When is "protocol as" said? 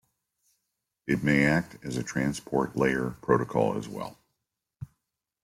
3.21-3.87